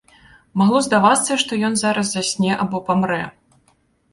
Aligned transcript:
Магло 0.61 0.79
здавацца, 0.87 1.37
што 1.43 1.59
ён 1.69 1.77
зараз 1.83 2.07
засне 2.15 2.51
або 2.65 2.77
памрэ. 2.89 3.21